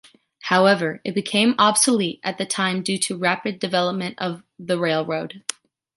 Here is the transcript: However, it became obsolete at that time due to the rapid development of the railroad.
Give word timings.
However, 0.41 0.99
it 1.05 1.13
became 1.13 1.53
obsolete 1.59 2.21
at 2.23 2.39
that 2.39 2.49
time 2.49 2.81
due 2.81 2.97
to 2.97 3.13
the 3.13 3.19
rapid 3.19 3.59
development 3.59 4.15
of 4.17 4.41
the 4.57 4.79
railroad. 4.79 5.43